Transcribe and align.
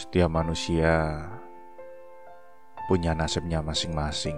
Setiap 0.00 0.32
manusia 0.32 1.28
punya 2.88 3.12
nasibnya 3.12 3.60
masing-masing. 3.60 4.32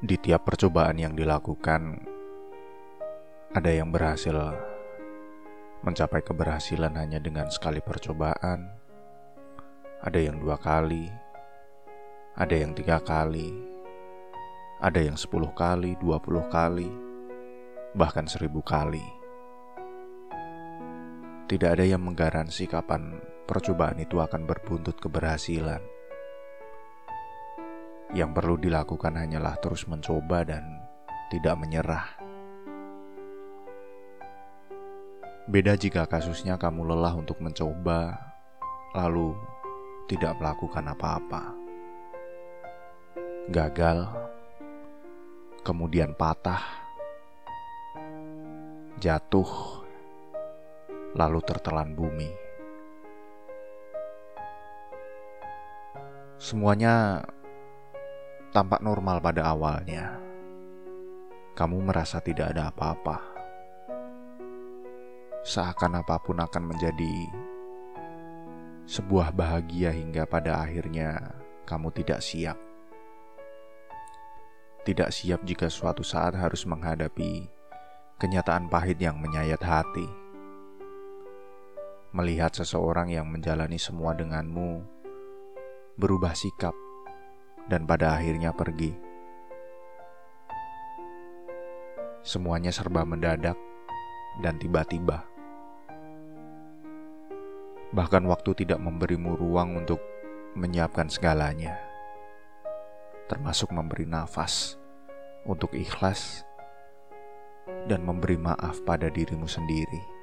Di 0.00 0.16
tiap 0.16 0.48
percobaan 0.48 0.96
yang 0.96 1.12
dilakukan, 1.12 2.08
ada 3.52 3.68
yang 3.68 3.92
berhasil 3.92 4.32
mencapai 5.84 6.24
keberhasilan 6.24 6.96
hanya 6.96 7.20
dengan 7.20 7.52
sekali 7.52 7.84
percobaan, 7.84 8.72
ada 10.00 10.16
yang 10.16 10.40
dua 10.40 10.56
kali, 10.56 11.04
ada 12.32 12.56
yang 12.56 12.72
tiga 12.72 12.96
kali, 13.04 13.52
ada 14.80 15.04
yang 15.04 15.20
sepuluh 15.20 15.52
kali, 15.52 16.00
dua 16.00 16.16
puluh 16.16 16.48
kali, 16.48 16.88
bahkan 17.92 18.24
seribu 18.24 18.64
kali. 18.64 19.17
Tidak 21.48 21.64
ada 21.64 21.80
yang 21.80 22.04
menggaransi 22.04 22.68
kapan 22.68 23.16
percobaan 23.48 23.96
itu 23.96 24.20
akan 24.20 24.44
berbuntut 24.44 25.00
keberhasilan. 25.00 25.80
Yang 28.12 28.30
perlu 28.36 28.60
dilakukan 28.60 29.16
hanyalah 29.16 29.56
terus 29.56 29.88
mencoba 29.88 30.44
dan 30.44 30.84
tidak 31.32 31.56
menyerah. 31.56 32.04
Beda 35.48 35.72
jika 35.80 36.04
kasusnya 36.04 36.60
kamu 36.60 36.92
lelah 36.92 37.16
untuk 37.16 37.40
mencoba, 37.40 38.20
lalu 38.92 39.32
tidak 40.04 40.36
melakukan 40.36 40.84
apa-apa. 40.92 41.56
Gagal, 43.48 44.04
kemudian 45.64 46.12
patah, 46.12 46.60
jatuh, 49.00 49.77
lalu 51.18 51.42
tertelan 51.42 51.98
bumi. 51.98 52.30
Semuanya 56.38 57.26
tampak 58.54 58.78
normal 58.78 59.18
pada 59.18 59.50
awalnya. 59.50 60.14
Kamu 61.58 61.82
merasa 61.82 62.22
tidak 62.22 62.54
ada 62.54 62.70
apa-apa. 62.70 63.18
Seakan 65.42 65.98
apa 65.98 66.22
pun 66.22 66.38
akan 66.38 66.70
menjadi 66.70 67.26
sebuah 68.86 69.34
bahagia 69.34 69.90
hingga 69.90 70.22
pada 70.22 70.62
akhirnya 70.62 71.34
kamu 71.66 71.90
tidak 71.98 72.22
siap. 72.22 72.54
Tidak 74.86 75.10
siap 75.10 75.42
jika 75.42 75.66
suatu 75.66 76.06
saat 76.06 76.38
harus 76.38 76.62
menghadapi 76.62 77.50
kenyataan 78.22 78.70
pahit 78.70 79.02
yang 79.02 79.18
menyayat 79.18 79.60
hati 79.60 80.27
melihat 82.08 82.56
seseorang 82.56 83.12
yang 83.12 83.28
menjalani 83.28 83.76
semua 83.76 84.16
denganmu 84.16 84.80
berubah 86.00 86.32
sikap 86.32 86.72
dan 87.68 87.84
pada 87.84 88.16
akhirnya 88.16 88.54
pergi. 88.56 88.96
Semuanya 92.24 92.72
serba 92.72 93.04
mendadak 93.04 93.56
dan 94.40 94.56
tiba-tiba. 94.56 95.24
Bahkan 97.92 98.24
waktu 98.28 98.64
tidak 98.64 98.80
memberimu 98.80 99.36
ruang 99.36 99.80
untuk 99.80 100.00
menyiapkan 100.56 101.08
segalanya, 101.08 101.76
termasuk 103.28 103.72
memberi 103.72 104.04
nafas 104.04 104.76
untuk 105.48 105.72
ikhlas 105.72 106.44
dan 107.88 108.04
memberi 108.04 108.36
maaf 108.36 108.80
pada 108.84 109.08
dirimu 109.08 109.48
sendiri. 109.48 110.17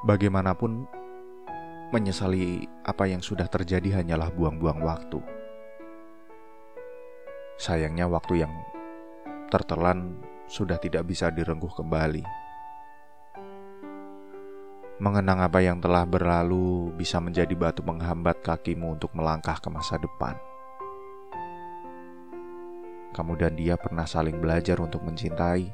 Bagaimanapun, 0.00 0.88
menyesali 1.92 2.64
apa 2.88 3.04
yang 3.04 3.20
sudah 3.20 3.44
terjadi 3.44 4.00
hanyalah 4.00 4.32
buang-buang 4.32 4.80
waktu. 4.80 5.20
Sayangnya, 7.60 8.08
waktu 8.08 8.40
yang 8.40 8.52
tertelan 9.52 10.16
sudah 10.48 10.80
tidak 10.80 11.04
bisa 11.04 11.28
direngguh 11.28 11.68
kembali. 11.68 12.24
Mengenang 15.04 15.44
apa 15.44 15.60
yang 15.60 15.84
telah 15.84 16.08
berlalu 16.08 16.96
bisa 16.96 17.20
menjadi 17.20 17.52
batu 17.52 17.84
menghambat 17.84 18.40
kakimu 18.40 18.96
untuk 18.96 19.12
melangkah 19.12 19.60
ke 19.60 19.68
masa 19.68 20.00
depan. 20.00 20.32
Kamu 23.12 23.36
dan 23.36 23.52
dia 23.52 23.76
pernah 23.76 24.08
saling 24.08 24.40
belajar 24.40 24.80
untuk 24.80 25.04
mencintai, 25.04 25.68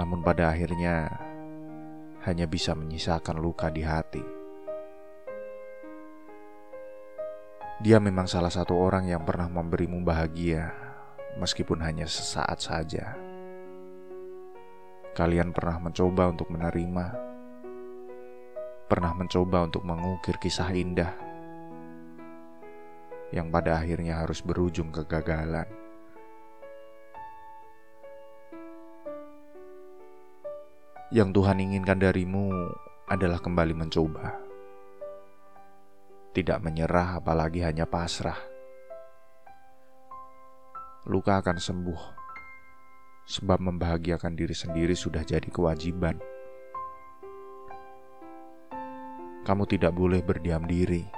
namun 0.00 0.24
pada 0.24 0.54
akhirnya 0.54 1.27
hanya 2.26 2.50
bisa 2.50 2.74
menyisakan 2.74 3.38
luka 3.38 3.70
di 3.70 3.82
hati. 3.86 4.24
Dia 7.78 8.02
memang 8.02 8.26
salah 8.26 8.50
satu 8.50 8.74
orang 8.74 9.06
yang 9.06 9.22
pernah 9.22 9.46
memberimu 9.46 10.02
bahagia, 10.02 10.74
meskipun 11.38 11.78
hanya 11.78 12.10
sesaat 12.10 12.58
saja. 12.58 13.14
Kalian 15.14 15.54
pernah 15.54 15.78
mencoba 15.78 16.34
untuk 16.34 16.50
menerima, 16.50 17.06
pernah 18.90 19.12
mencoba 19.14 19.70
untuk 19.70 19.86
mengukir 19.86 20.34
kisah 20.42 20.74
indah 20.74 21.28
yang 23.28 23.52
pada 23.52 23.76
akhirnya 23.76 24.24
harus 24.24 24.40
berujung 24.40 24.88
kegagalan. 24.88 25.77
Yang 31.08 31.40
Tuhan 31.40 31.56
inginkan 31.56 31.96
darimu 31.96 32.52
adalah 33.08 33.40
kembali 33.40 33.72
mencoba, 33.72 34.28
tidak 36.36 36.60
menyerah, 36.60 37.16
apalagi 37.16 37.64
hanya 37.64 37.88
pasrah. 37.88 38.36
Luka 41.08 41.40
akan 41.40 41.56
sembuh, 41.56 42.02
sebab 43.24 43.56
membahagiakan 43.56 44.36
diri 44.36 44.52
sendiri 44.52 44.92
sudah 44.92 45.24
jadi 45.24 45.48
kewajiban. 45.48 46.20
Kamu 49.48 49.64
tidak 49.64 49.96
boleh 49.96 50.20
berdiam 50.20 50.68
diri, 50.68 51.08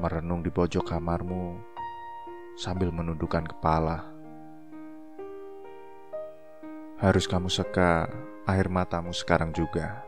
merenung 0.00 0.40
di 0.40 0.48
pojok 0.48 0.88
kamarmu 0.88 1.60
sambil 2.56 2.88
menundukkan 2.96 3.44
kepala 3.44 4.11
harus 7.02 7.26
kamu 7.26 7.50
seka 7.50 8.06
air 8.46 8.70
matamu 8.70 9.10
sekarang 9.10 9.50
juga. 9.50 10.06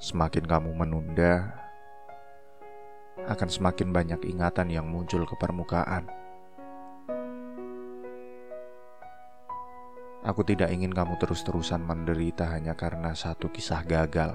Semakin 0.00 0.48
kamu 0.48 0.72
menunda, 0.72 1.52
akan 3.28 3.48
semakin 3.52 3.92
banyak 3.92 4.24
ingatan 4.24 4.72
yang 4.72 4.88
muncul 4.88 5.28
ke 5.28 5.36
permukaan. 5.36 6.08
Aku 10.24 10.40
tidak 10.48 10.72
ingin 10.72 10.96
kamu 10.96 11.20
terus-terusan 11.20 11.84
menderita 11.84 12.48
hanya 12.48 12.72
karena 12.72 13.12
satu 13.12 13.52
kisah 13.52 13.84
gagal. 13.84 14.32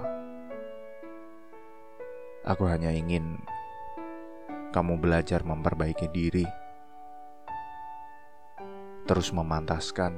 Aku 2.45 2.69
hanya 2.69 2.93
ingin 2.93 3.41
kamu 4.69 5.01
belajar 5.01 5.41
memperbaiki 5.41 6.05
diri 6.13 6.68
terus 9.09 9.33
memantaskan 9.33 10.13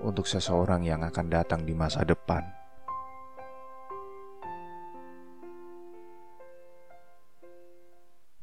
untuk 0.00 0.24
seseorang 0.24 0.80
yang 0.80 1.04
akan 1.04 1.28
datang 1.28 1.68
di 1.68 1.76
masa 1.76 2.08
depan. 2.08 2.40